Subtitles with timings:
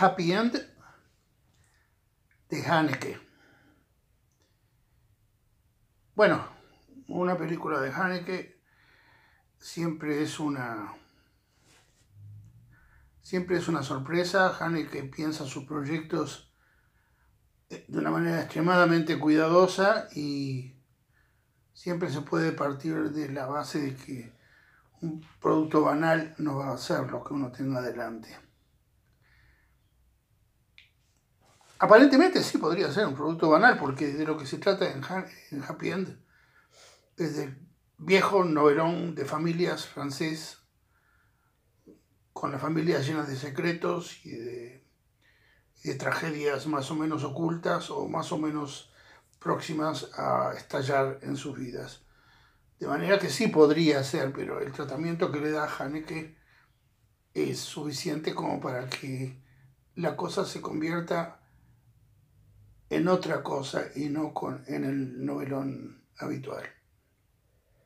[0.00, 0.58] Happy End
[2.48, 3.20] de Haneke.
[6.14, 6.42] Bueno,
[7.08, 8.62] una película de Haneke
[9.58, 10.96] siempre es una
[13.20, 14.56] siempre es una sorpresa.
[14.58, 16.50] Haneke piensa sus proyectos
[17.68, 20.80] de una manera extremadamente cuidadosa y
[21.74, 24.32] siempre se puede partir de la base de que
[25.02, 28.49] un producto banal no va a ser lo que uno tenga delante.
[31.82, 35.02] Aparentemente sí podría ser un producto banal, porque de lo que se trata en,
[35.62, 36.22] Happy End
[37.16, 37.56] es del
[37.96, 40.58] viejo novelón de familias francés,
[42.34, 44.86] con las familias llenas de secretos y de,
[45.82, 48.92] de tragedias más o menos ocultas o más o menos
[49.38, 52.02] próximas a estallar en sus vidas.
[52.78, 56.36] De manera que sí podría ser, pero el tratamiento que le da Haneke
[57.32, 59.40] es suficiente como para que
[59.94, 61.39] la cosa se convierta
[62.90, 66.64] en otra cosa y no con, en el novelón habitual.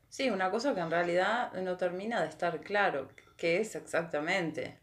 [0.08, 4.80] Sí, una cosa que en realidad no termina de estar claro qué es exactamente.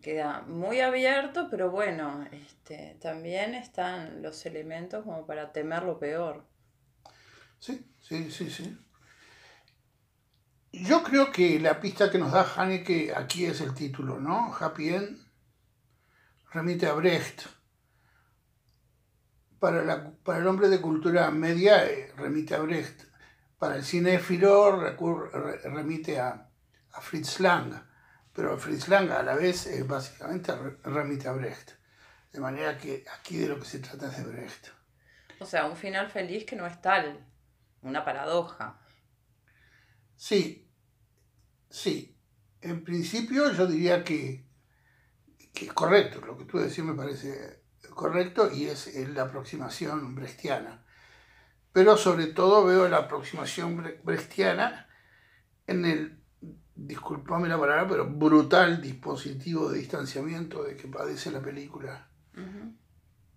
[0.00, 6.46] Queda muy abierto, pero bueno, este, también están los elementos como para temer lo peor.
[7.58, 8.78] Sí, sí, sí, sí.
[10.72, 14.54] Yo creo que la pista que nos da Haneke aquí es el título, ¿no?
[14.54, 15.18] Happy End
[16.52, 17.59] remite a Brecht
[19.60, 23.02] para, la, para el hombre de cultura media eh, remite a Brecht,
[23.58, 24.80] para el cinéfilo
[25.64, 26.46] remite a,
[27.00, 27.72] Fritz Lang,
[28.32, 31.72] pero Fritz Lang a la vez eh, básicamente remite a Brecht.
[32.32, 34.68] De manera que aquí de lo que se trata es de Brecht.
[35.40, 37.26] O sea, un final feliz que no es tal,
[37.82, 38.80] una paradoja.
[40.16, 40.68] Sí,
[41.68, 42.16] sí.
[42.60, 44.44] En principio yo diría que,
[45.52, 50.84] que es correcto, lo que tú decís me parece correcto y es la aproximación brechtiana.
[51.72, 54.88] Pero sobre todo veo la aproximación brechtiana
[55.66, 56.18] en el,
[56.74, 62.08] disculpame la palabra, pero brutal dispositivo de distanciamiento de que padece la película.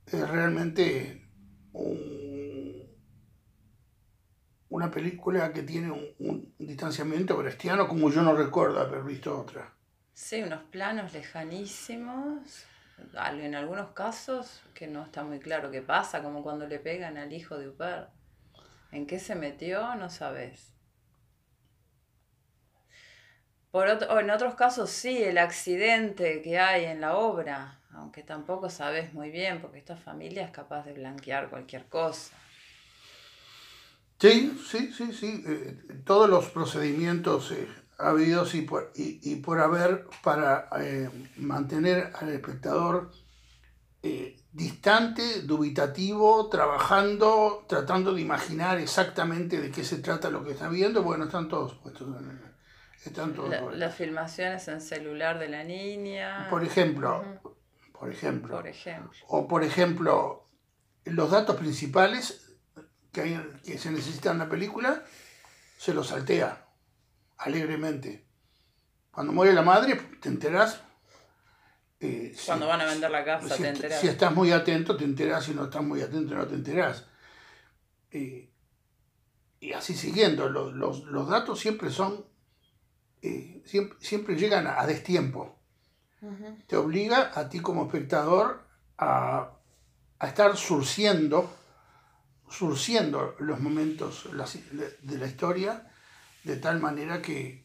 [0.06, 1.28] Es realmente
[4.70, 9.74] una película que tiene un, un distanciamiento brechtiano como yo no recuerdo haber visto otra.
[10.14, 12.66] Sí, unos planos lejanísimos
[13.40, 17.34] en algunos casos que no está muy claro qué pasa, como cuando le pegan al
[17.34, 18.08] hijo de Uper.
[18.92, 19.96] ¿En qué se metió?
[19.96, 20.74] No sabes.
[23.72, 28.70] Por otro, en otros casos sí, el accidente que hay en la obra, aunque tampoco
[28.70, 32.36] sabes muy bien, porque esta familia es capaz de blanquear cualquier cosa.
[34.20, 35.44] Sí, sí, sí, sí.
[35.46, 37.68] Eh, todos los procedimientos eh,
[37.98, 43.12] habidos y por, y, por haber para eh, mantener al espectador
[44.02, 50.68] eh, distante, dubitativo, trabajando, tratando de imaginar exactamente de qué se trata lo que está
[50.70, 51.04] viendo.
[51.04, 52.08] Bueno, están todos puestos.
[53.06, 56.48] Están todos las filmaciones en celular de la niña.
[56.50, 57.24] Por ejemplo,
[57.98, 58.56] por ejemplo.
[58.56, 59.12] Por ejemplo.
[59.28, 60.50] O por ejemplo,
[61.06, 62.56] los datos principales
[63.12, 65.04] que, que se necesitan en la película,
[65.78, 66.63] se los saltea
[67.44, 68.26] alegremente.
[69.12, 70.82] Cuando muere la madre, te enteras.
[72.00, 74.02] Eh, Cuando van a vender la casa, te enteras.
[74.02, 75.46] Si estás muy atento, te enteras.
[75.46, 77.06] Si no estás muy atento, no te enteras.
[78.12, 78.50] Eh,
[79.60, 80.50] y así siguiendo.
[80.50, 82.26] Los, datos siempre son.
[83.22, 83.62] Eh,
[84.00, 85.60] siempre, llegan a, destiempo.
[86.68, 88.66] Te obliga a ti como espectador
[88.98, 89.52] a,
[90.22, 91.54] estar surciendo,
[92.50, 95.93] surciendo los momentos de la historia
[96.44, 97.64] de tal manera que,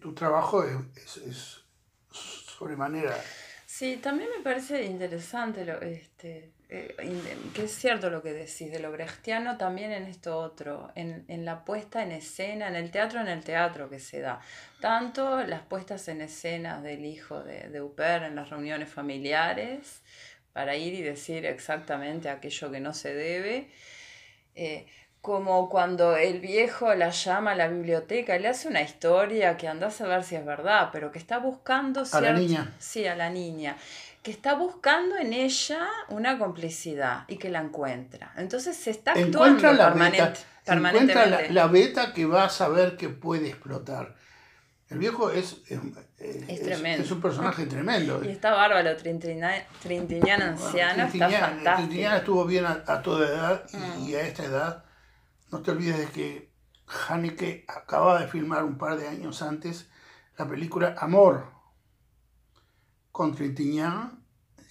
[0.00, 1.64] tu trabajo es, es,
[2.10, 3.16] sobremanera.
[3.66, 6.94] Sí, también me parece interesante lo, este, eh,
[7.54, 11.64] que es cierto lo que decís de lo brechtiano también en esto otro, en, la
[11.64, 14.40] puesta en escena, en el teatro, en el teatro que se da.
[14.80, 20.02] Tanto las puestas en escena del hijo de, de Uper en las reuniones familiares,
[20.52, 23.70] para ir y decir exactamente aquello que no se debe.
[24.54, 24.86] Eh,
[25.22, 30.00] como cuando el viejo la llama a la biblioteca, le hace una historia que andás
[30.00, 32.02] a ver si es verdad, pero que está buscando...
[32.10, 32.72] A la niña.
[32.80, 33.76] Sí, a la niña.
[34.24, 38.32] Que está buscando en ella una complicidad y que la encuentra.
[38.36, 41.22] Entonces se está actuando la permanente, permanentemente.
[41.22, 44.16] Encuentra la, beta que va a saber que puede explotar.
[44.88, 48.20] El viejo es, es, un personaje tremendo.
[48.24, 52.10] Y está bárbaro, Trintignán anciano, está fantástico.
[52.10, 54.84] Estuvo bien a, toda edad y, y, a esta edad
[55.52, 56.52] no te olvides de que
[57.08, 59.88] Haneke acaba de filmar un par de años antes
[60.36, 61.52] la película Amor
[63.12, 64.18] con Trintignant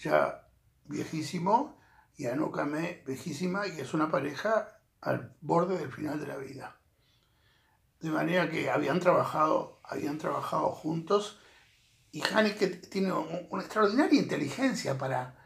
[0.02, 0.48] ya
[0.86, 1.80] viejísimo,
[2.18, 6.78] y Anokame viejísima, y es una pareja al borde del final de la vida.
[8.00, 11.40] De manera que habían trabajado, habían trabajado juntos,
[12.12, 15.38] y Haneke tiene una extraordinaria inteligencia para,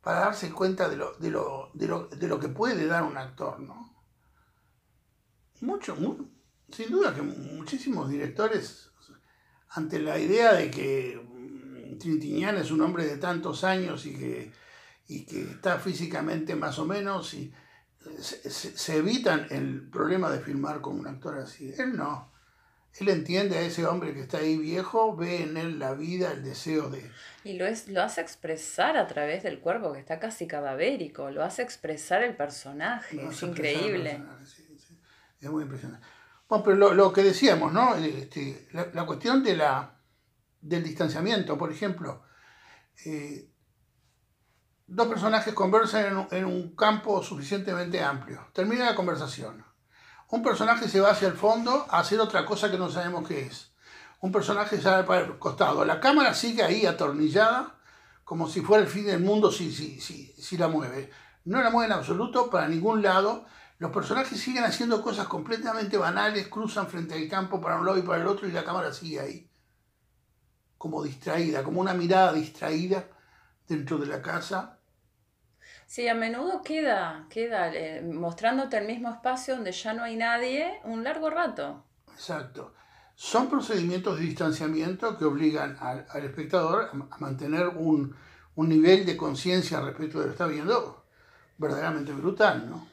[0.00, 3.18] para darse cuenta de lo, de, lo, de, lo, de lo que puede dar un
[3.18, 3.97] actor, ¿no?
[5.60, 5.96] Mucho,
[6.70, 8.90] sin duda que muchísimos directores,
[9.70, 14.52] ante la idea de que mm, Trintignant es un hombre de tantos años y que,
[15.08, 17.52] y que está físicamente más o menos, y
[18.20, 21.74] se, se, evitan el problema de filmar con un actor así.
[21.76, 22.30] Él no.
[23.00, 26.42] Él entiende a ese hombre que está ahí viejo, ve en él la vida, el
[26.42, 27.08] deseo de...
[27.44, 31.44] Y lo, es, lo hace expresar a través del cuerpo, que está casi cadavérico, lo
[31.44, 34.20] hace expresar el personaje, es increíble.
[35.40, 36.06] Es muy impresionante.
[36.48, 37.94] Bueno, pero lo, lo que decíamos, ¿no?
[37.94, 40.00] Este, la, la, cuestión de la,
[40.60, 42.22] del distanciamiento, por ejemplo.
[43.04, 43.50] Eh,
[44.86, 48.48] dos personajes conversan en un, en un campo suficientemente amplio.
[48.52, 49.68] Termina la conversación
[50.30, 53.46] un personaje se va hacia el fondo a hacer otra cosa que no sabemos qué
[53.46, 53.72] es.
[54.20, 55.84] Un personaje sale para el costado.
[55.84, 57.76] La cámara sigue ahí atornillada,
[58.24, 61.10] como si fuera el fin del mundo si, si, si, si la mueve.
[61.44, 63.46] No la mueve en absoluto para ningún lado.
[63.78, 68.02] Los personajes siguen haciendo cosas completamente banales, cruzan frente al campo para un lado y
[68.02, 69.50] para el otro y la cámara sigue ahí.
[70.76, 73.04] Como distraída, como una mirada distraída
[73.68, 74.78] dentro de la casa
[75.86, 80.80] Sí, a menudo queda, queda eh, mostrándote el mismo espacio donde ya no hay nadie
[80.84, 81.82] un largo rato.
[82.12, 82.74] Exacto.
[83.14, 88.14] Son procedimientos de distanciamiento que obligan al, al espectador a, a, mantener un,
[88.54, 91.06] un nivel de conciencia respecto de lo que está viendo
[91.56, 92.86] verdaderamente brutal, ¿no?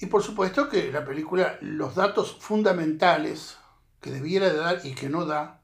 [0.00, 3.56] Y por supuesto que la película, los datos fundamentales
[4.00, 5.62] que debiera de dar y que no da,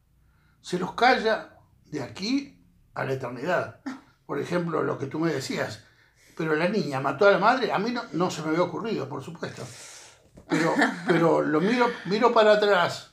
[0.60, 2.62] se los calla de aquí
[2.94, 3.80] a la eternidad
[4.26, 5.84] por ejemplo, lo que tú me decías,
[6.36, 9.08] pero la niña mató a la madre, a mí no, no se me había ocurrido,
[9.08, 9.62] por supuesto.
[10.48, 10.74] Pero,
[11.06, 13.12] pero lo miro, miro para atrás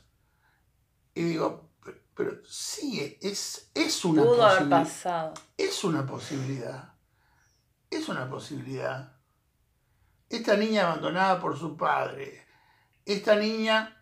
[1.16, 5.34] y digo, pero, pero sí, es, es una Pudo haber pasado.
[5.56, 6.96] Es una posibilidad.
[7.90, 9.13] Es una posibilidad.
[10.34, 12.44] Esta niña abandonada por su padre,
[13.06, 13.96] esta niña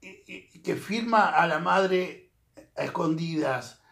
[0.00, 2.30] que firma a la madre
[2.74, 3.82] a escondidas,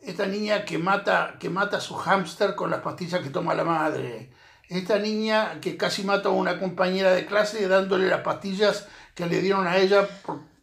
[0.00, 3.64] esta niña que mata, que mata a su hámster con las pastillas que toma la
[3.64, 4.30] madre,
[4.70, 9.42] esta niña que casi mata a una compañera de clase dándole las pastillas que le
[9.42, 10.08] dieron a ella.
[10.22, 10.53] Por...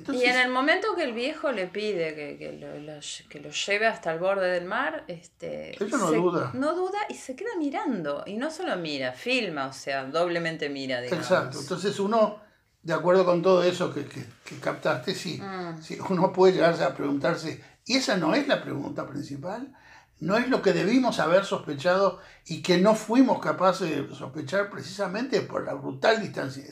[0.00, 3.40] Entonces, y en el momento que el viejo le pide que, que, lo, lo, que
[3.40, 6.50] lo lleve hasta el borde del mar, este, ella no se, duda.
[6.54, 8.24] No duda y se queda mirando.
[8.26, 11.00] Y no solo mira, filma, o sea, doblemente mira.
[11.00, 11.24] Digamos.
[11.24, 11.60] Exacto.
[11.60, 12.40] Entonces uno,
[12.82, 15.82] de acuerdo con todo eso que, que, captaste, sí, mm.
[15.82, 19.72] sí, uno puede llegarse a preguntarse y esa no es la pregunta principal,
[20.20, 25.40] no es lo que debimos haber sospechado y que no fuimos capaces de sospechar precisamente
[25.40, 26.64] por la brutal distancia,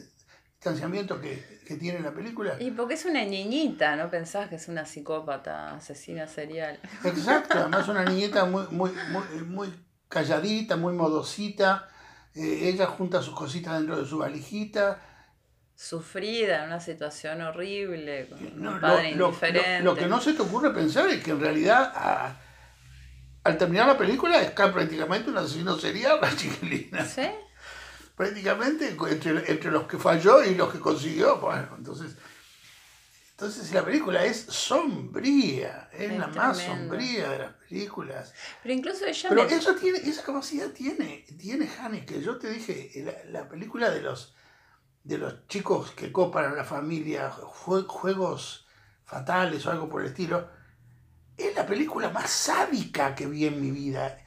[0.58, 2.56] distanciamiento que, que, tiene la película.
[2.58, 6.80] Y porque es una niñita, no pensás que es una psicópata, asesina serial.
[7.04, 9.72] Exacto, además una niñita muy, muy, muy, muy
[10.08, 11.88] calladita, muy modosita,
[12.34, 15.00] eh, ella junta sus cositas dentro de su valijita,
[15.76, 19.78] sufrida, en una situación horrible, con no, un padre lo, indiferente.
[19.78, 22.36] Lo, lo, que no se te ocurre pensar es que en realidad a,
[23.44, 27.04] al terminar la película es prácticamente un asesino serial la chiquilina.
[27.04, 27.28] ¿Sí?
[28.18, 31.38] Prácticamente entre, entre los que falló y los que consiguió.
[31.38, 32.16] Bueno, entonces,
[33.30, 36.36] entonces la película es sombría, es, es la tremendo.
[36.36, 38.34] más sombría de las películas.
[38.62, 39.28] Pero incluso ella...
[39.28, 39.54] Pero me...
[39.54, 41.70] eso tiene, esa capacidad tiene, tiene
[42.04, 44.34] que Yo te dije, la, la película de los
[45.04, 48.66] de los chicos que copan a la familia, juegos
[49.04, 50.50] fatales o algo por el estilo,
[51.36, 54.18] es la película más sádica que vi en mi vida.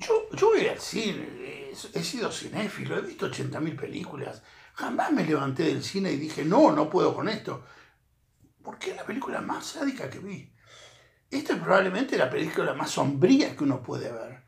[0.00, 4.42] Yo, yo voy al cine, he sido cinéfilo, he visto 80.000 películas.
[4.74, 7.64] Jamás me levanté del cine y dije, no, no puedo con esto.
[8.62, 10.54] Porque es la película más sádica que vi.
[11.30, 14.42] Esta es probablemente la película más sombría que uno puede ver.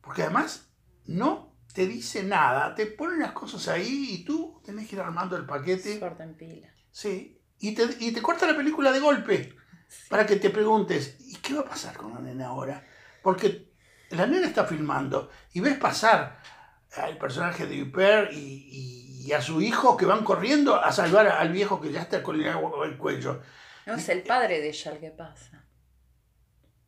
[0.00, 0.72] Porque además
[1.04, 5.36] no te dice nada, te ponen las cosas ahí y tú tenés que ir armando
[5.36, 6.00] el paquete.
[6.00, 6.72] Corta en pila.
[6.90, 9.54] Sí, y te, y te corta la película de golpe
[9.88, 10.08] sí.
[10.08, 12.86] para que te preguntes, ¿y qué va a pasar con la nena ahora?
[13.22, 13.71] Porque
[14.12, 16.38] la nena está filmando y ves pasar
[16.96, 21.26] al personaje de Huppert y, y, y, a su hijo que van corriendo a salvar
[21.26, 23.40] al viejo que ya está con el cuello.
[23.86, 25.64] No, es el padre de ella el que pasa.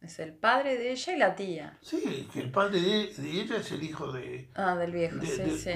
[0.00, 1.78] Es el padre de ella y la tía.
[1.80, 4.50] Sí, el padre de, de ella es el hijo de.
[4.54, 5.70] Ah, del viejo, de, sí, de, sí.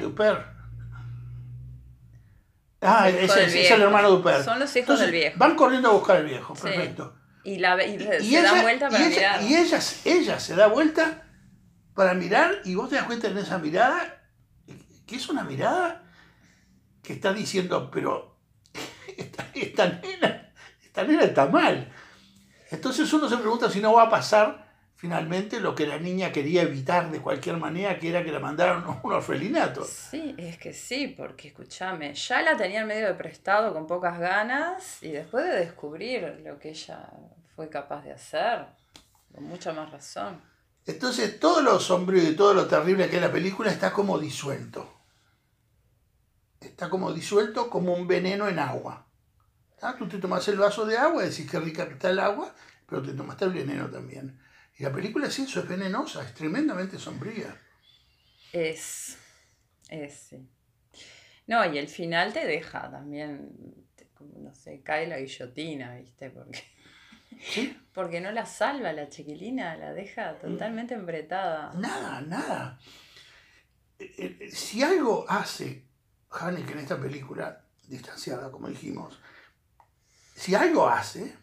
[2.81, 4.45] Ah, es, es, es, el hermano de Uper.
[4.45, 5.39] Son los hijos Entonces, del viejo.
[5.39, 7.17] Van corriendo a buscar al viejo, perfecto.
[7.43, 7.51] Sí.
[7.51, 9.43] Y, la, y, se ella, dan vuelta para y ella, mirar.
[9.43, 11.28] y ella, ella se da vuelta
[11.99, 14.23] para mirar y vos te das cuenta en esa mirada
[15.05, 16.05] que es una mirada
[17.03, 18.37] que está diciendo, pero
[19.17, 21.93] esta, esta nena, esta nena está mal.
[22.71, 26.63] Entonces uno se pregunta si no va a pasar finalmente lo que la niña quería
[26.63, 29.83] evitar de cualquier manera, que era que la mandaran a un orfelinato.
[29.83, 34.21] Sí, es que sí, porque escúchame, ya la tenía en medio de prestado con pocas
[34.21, 37.11] ganas y después de descubrir lo que ella
[37.57, 38.67] fue capaz de hacer,
[39.35, 40.47] con mucha más razón.
[40.89, 44.91] Entonces todo lo sombrío y todo lo terrible que es la película está como disuelto.
[46.63, 49.07] Está como disuelto como un veneno en agua.
[49.83, 49.95] ¿Ah?
[49.99, 52.55] Tú te tomas el vaso de agua decís que rica está el agua,
[52.87, 54.41] pero te tomaste el veneno también.
[54.79, 57.55] Y la película es eso, es venenosa, es tremendamente sombría.
[58.55, 59.19] Es,
[59.91, 60.49] es, sí.
[61.47, 63.51] No, y el final te deja también,
[64.39, 66.31] no sé, cae la guillotina, ¿viste?
[66.31, 66.63] Porque,
[67.41, 67.77] ¿Sí?
[67.99, 71.73] porque no la salva la chiquilina, la deja totalmente embretada.
[71.75, 72.79] Nada, nada.
[73.99, 75.85] Eh, eh, Si algo hace
[76.31, 79.19] Haneke en esta película, distanciada, como dijimos,
[80.33, 81.35] si algo hace,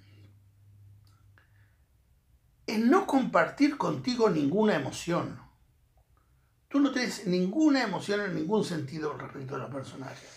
[2.65, 5.37] es no compartir contigo ninguna emoción.
[6.69, 10.29] Tú no tienes ninguna emoción en ningún sentido respecto a los personajes.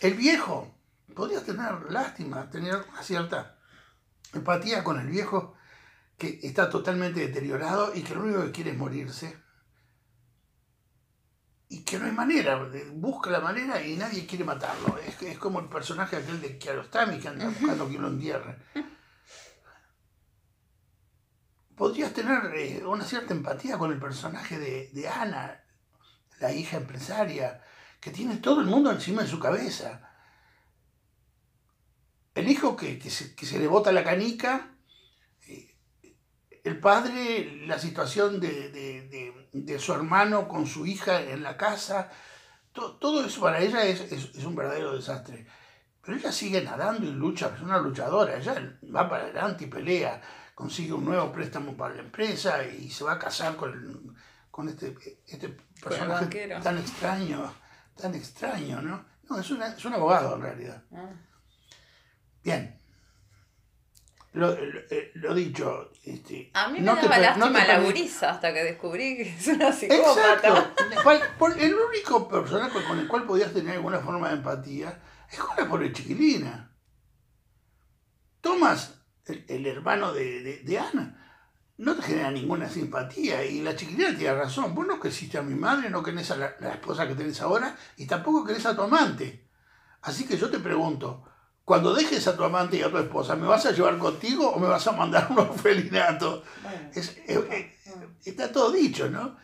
[0.00, 0.74] El viejo,
[1.14, 3.58] podías tener lástima, tener una cierta
[4.32, 5.54] empatía con el viejo
[6.18, 9.36] que está totalmente deteriorado y que lo único que quiere es morirse.
[11.68, 12.62] Y que no hay manera,
[12.92, 14.98] busca la manera y nadie quiere matarlo.
[14.98, 18.58] Es, es como el personaje aquel de Kiarostami que anda buscando que lo entierre.
[21.74, 25.64] Podrías tener eh, una cierta empatía con el personaje de, de Ana,
[26.40, 27.62] la hija empresaria,
[28.00, 30.11] que tiene todo el mundo encima de su cabeza.
[32.42, 34.74] El hijo que, que se, que se le bota la canica,
[35.48, 35.74] eh,
[36.64, 41.56] el padre, la situación de, de- de- de su hermano con su hija en la
[41.56, 42.10] casa,
[42.72, 45.46] to- todo eso para ella es, es- es un verdadero desastre.
[46.04, 50.20] Pero ella sigue nadando y lucha, es una luchadora, ella va para adelante y pelea,
[50.54, 54.12] consigue un nuevo préstamo para la empresa y se va a casar con, el-
[54.50, 54.94] con este,
[55.26, 55.48] este
[55.82, 56.24] personaje
[56.62, 57.54] tan extraño,
[57.96, 59.04] tan extraño, ¿no?
[59.30, 60.82] No, es, una- es un abogado en realidad.
[60.92, 61.10] Ah.
[62.44, 62.78] Bien.
[64.32, 68.30] Lo, lo- eh, lo dicho, este, A mí me no daba lástima no la gurisa
[68.30, 70.48] hasta que descubrí que es una psicópata.
[70.48, 71.54] Exacto.
[71.58, 74.98] El único personaje con el cual podías tener alguna forma de empatía
[75.30, 76.70] es con la pobre chiquilina.
[78.40, 78.94] Tomás,
[79.26, 81.18] el, el hermano de, de- de Ana,
[81.76, 83.44] no te genera ninguna simpatía.
[83.44, 84.74] Y la chiquilina tiene razón.
[84.74, 87.76] Vos no quisiste a mi madre, no querés a la, la esposa que tenés ahora
[87.96, 89.46] y tampoco querés a tu amante.
[90.02, 91.24] Así que yo te pregunto,
[91.64, 94.58] cuando dejes a tu amante y a tu esposa, ¿me vas a llevar contigo o
[94.58, 96.42] me vas a mandar un orfelinato?
[96.62, 97.72] Bueno, Es- eh, eh,
[98.24, 99.36] está todo dicho, ¿no?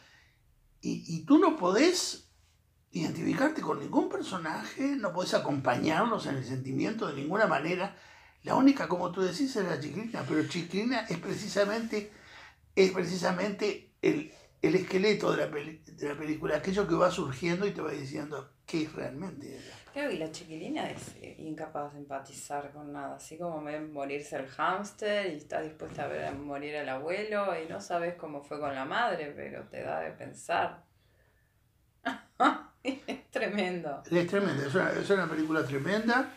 [0.81, 2.29] Y, y tú no podés
[2.93, 7.97] identificarte con ningún personaje, no podés acompañarlos en el sentimiento de ninguna manera.
[8.45, 12.11] La única, como tú decís, es la chiquilina, pero chiquilina es precisamente,
[12.75, 14.33] es precisamente el,
[14.63, 18.51] el esqueleto de la, de la película, aquello que va surgiendo y te va diciendo
[18.69, 19.75] qué es realmente ella.
[19.93, 24.37] Claro, y la chiquilina es eh, incapaz de empatizar con nada, así como ven morirse
[24.37, 28.43] el hámster y está dispuesta a ver a morir al abuelo y no sabes cómo
[28.45, 30.85] fue con la madre, pero te da de pensar.
[32.83, 34.03] es tremendo.
[34.11, 36.33] Es tremenda, es una, es una película tremenda,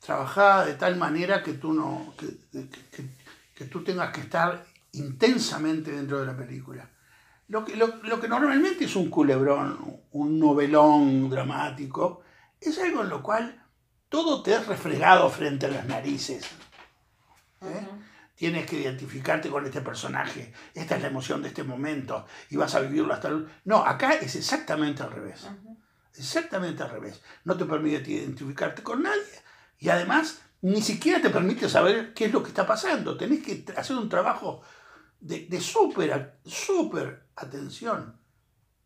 [0.00, 4.66] trabajada de tal manera que tú no que, que- que- que tú tengas que estar
[4.92, 6.90] intensamente dentro de la película.
[7.48, 12.22] Lo que, lo, lo que normalmente es un culebrón, un novelón dramático,
[12.60, 13.62] es algo en lo cual
[14.08, 16.44] todo te es refregado frente a las narices.
[17.62, 17.86] ¿eh?
[18.34, 22.74] Tienes que identificarte con este personaje, esta es la emoción de este momento y vas
[22.74, 23.48] a vivirlo hasta el...
[23.64, 25.48] No, acá es exactamente al revés.
[26.14, 27.22] Exactamente al revés.
[27.44, 29.22] No te permite identificarte con nadie
[29.78, 33.16] y además ni siquiera te permite saber qué es lo que está pasando.
[33.16, 34.62] Tenés que hacer un trabajo
[35.20, 38.18] de, de súper, súper atención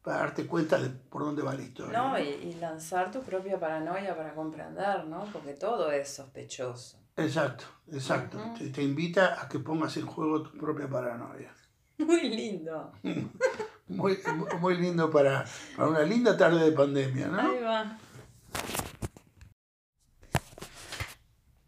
[0.03, 1.99] para darte cuenta de por dónde va la historia.
[1.99, 5.25] No, y, y lanzar tu propia paranoia para comprender, ¿no?
[5.33, 6.99] Porque todo es sospechoso.
[7.17, 8.39] Exacto, exacto.
[8.57, 11.53] Te, te invita a que pongas en juego tu propia paranoia.
[11.99, 12.93] Muy lindo.
[13.03, 15.45] Muy, muy- muy lindo para,
[15.77, 17.41] para una linda tarde de pandemia, ¿no?
[17.41, 17.99] Ahí va.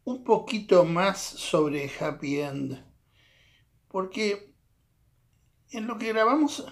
[0.05, 2.83] un poquito más sobre Happy End.
[3.89, 4.52] Porque
[5.73, 6.65] en lo que grabamos,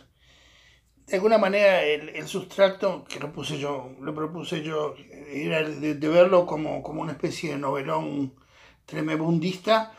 [1.07, 4.95] de alguna manera, el, el sustrato que lo yo, lo propuse yo,
[5.29, 8.35] era de, de verlo como, como una especie de novelón
[8.87, 9.93] tremebundista,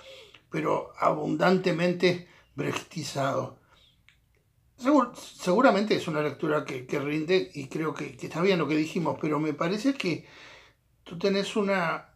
[0.50, 3.58] pero abundantemente brechtizado.
[5.40, 9.40] seguramente es una lectura que, rinde y creo que, está bien lo que dijimos, pero
[9.40, 10.26] me parece que
[11.04, 12.14] tú tenés una,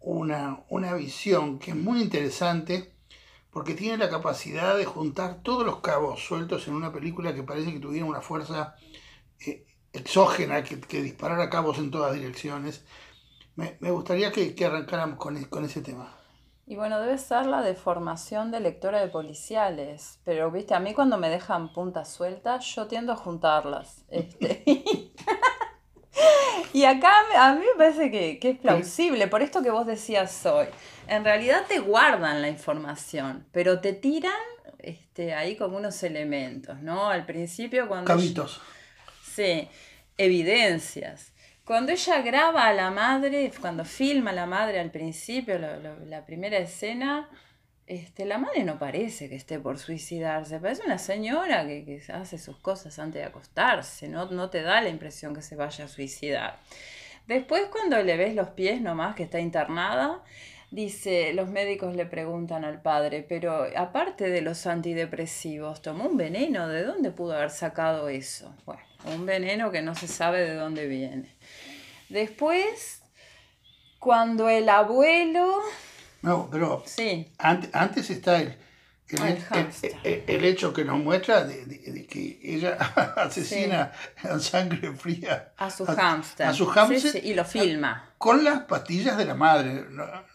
[0.00, 2.95] una, una visión que es muy interesante
[3.56, 7.72] porque tiene la capacidad de juntar todos los cabos sueltos en una película que parece
[7.72, 8.74] que tuviera una fuerza
[9.46, 12.84] eh, exógena que, que, disparara cabos en todas direcciones.
[13.54, 16.14] Me, gustaría que, arrancáramos con, con, ese tema.
[16.66, 21.16] Y bueno, debe ser la deformación de lectora de policiales, pero viste, a mí cuando
[21.16, 24.04] me dejan puntas sueltas, yo tiendo a juntarlas.
[24.10, 24.64] Este.
[26.76, 30.44] y acá a mí me parece que, que es plausible, por esto que vos decías
[30.44, 30.66] hoy
[31.08, 34.32] en realidad te guardan la información, pero te tiran
[34.78, 37.08] este, ahí como unos elementos, ¿no?
[37.08, 38.06] Al principio cuando...
[38.06, 38.60] Cabitos.
[39.22, 39.68] sí,
[40.18, 41.32] evidencias.
[41.64, 46.58] Cuando ella graba a la madre, cuando filma a la madre al principio, la primera
[46.58, 47.28] escena,
[47.86, 52.38] este, la madre no parece que esté por suicidarse, parece una señora que, que hace
[52.38, 54.26] sus cosas antes de acostarse, ¿no?
[54.26, 56.58] no te da la impresión que se vaya a suicidar.
[57.26, 60.22] Después cuando le ves los pies nomás que está internada,
[60.70, 66.66] Dice, los médicos le preguntan al padre, pero aparte de los antidepresivos, ¿tomó un veneno?
[66.66, 68.52] ¿De dónde pudo haber sacado eso?
[68.66, 71.30] Bueno, un veneno que no se sabe de dónde viene.
[72.08, 73.02] Después,
[74.00, 75.62] cuando el abuelo...
[76.26, 77.30] No, pero sí.
[77.38, 78.56] antes, está el,
[80.02, 82.76] el, hecho que nos muestra de, que ella
[83.16, 83.92] asesina
[84.24, 86.48] en sangre fría a su hámster.
[86.48, 87.24] A su hámster.
[87.24, 88.10] y lo filma.
[88.18, 89.84] Con las pastillas de la madre,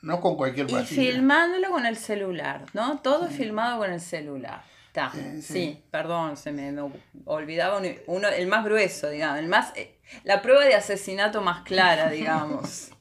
[0.02, 1.02] no, con cualquier pastilla.
[1.02, 3.00] Y filmándolo con el celular, ¿no?
[3.00, 4.64] Todo filmado con el celular.
[4.88, 5.12] Está.
[5.42, 6.74] Sí, perdón, se me,
[7.26, 12.10] olvidaba uno, el más grueso, digamos, el más, eh, la prueba de asesinato más clara,
[12.10, 12.92] digamos.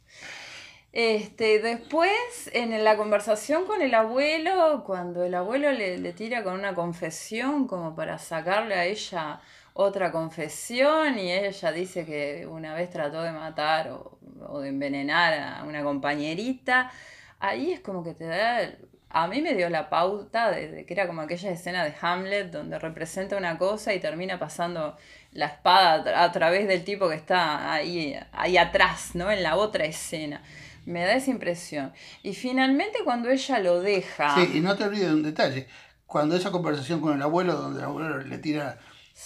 [0.92, 6.74] Este, después, en la conversación con el abuelo, cuando el abuelo le, tira con una
[6.74, 9.40] confesión como para sacarle a ella
[9.72, 15.64] otra confesión y ella dice que una vez trató de matar o, de envenenar a
[15.64, 16.90] una compañerita,
[17.38, 18.72] ahí es como que te da...
[19.12, 22.78] A mí me dio la pauta de, que era como aquella escena de Hamlet donde
[22.78, 24.96] representa una cosa y termina pasando
[25.32, 29.30] la espada a, través del tipo que está ahí, ahí atrás, ¿no?
[29.30, 30.42] En la otra escena.
[30.86, 31.92] Me da esa impresión.
[32.22, 34.34] Y finalmente cuando ella lo deja...
[34.34, 35.68] Sí, y no te olvides de un detalle.
[36.06, 38.78] Cuando esa conversación con el abuelo, donde el abuelo le tira,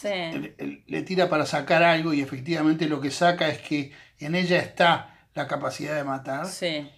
[0.02, 5.26] le, tira para sacar algo y efectivamente lo que saca es que en ella está
[5.34, 6.46] la capacidad de matar.
[6.46, 6.90] Sí.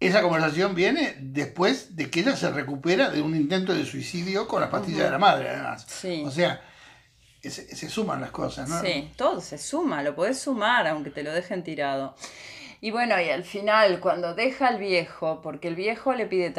[0.00, 4.60] Esa conversación viene después de que ella se recupera de un intento de suicidio con
[4.60, 5.86] la pastilla de la madre, además.
[5.88, 6.22] Sí.
[6.26, 6.60] O sea,
[7.50, 8.80] se, suman las cosas, ¿no?
[8.80, 12.14] Sí, todo se suma, lo podés sumar aunque te lo dejen tirado.
[12.80, 16.52] Y bueno, y al final, cuando deja al viejo, porque el viejo le pide,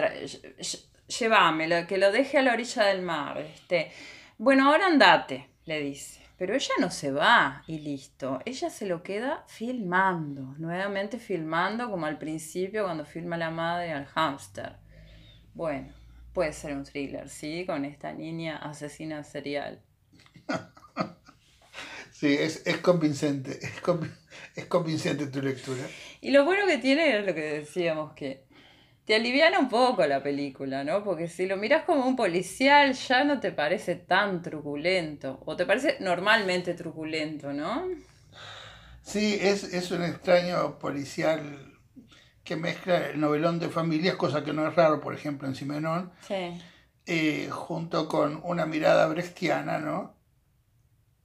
[1.08, 3.92] llévame, que lo deje a la orilla del mar, este,
[4.38, 6.26] bueno, ahora andate, le dice.
[6.38, 8.40] Pero ella no se va y listo.
[8.44, 14.06] Ella se lo queda filmando, nuevamente filmando como al principio cuando filma la madre al
[14.06, 14.76] hámster.
[15.54, 15.94] Bueno,
[16.34, 17.66] puede ser un thriller, ¿sí?
[17.66, 19.80] Con esta niña asesina serial.
[22.12, 25.84] Sí, es, convincente, es, convincente tu lectura.
[26.22, 28.46] Y lo bueno que tiene es lo que decíamos, que
[29.04, 31.04] te aliviana un poco la película, ¿no?
[31.04, 35.66] Porque si lo miras como un policial ya no te parece tan truculento, o te
[35.66, 37.86] parece normalmente truculento, ¿no?
[39.02, 41.74] Sí, es, un extraño policial
[42.46, 46.14] que mezcla el novelón de familias, cosa que no es raro, por ejemplo, en Simenón,
[46.26, 46.60] sí.
[47.08, 50.15] Eh, junto con una mirada brechtiana, ¿no?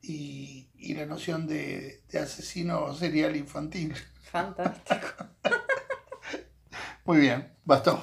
[0.03, 3.95] Y, y la noción de, de asesino serial infantil.
[4.31, 5.09] Fantástico.
[7.05, 8.03] Muy bien, bastó.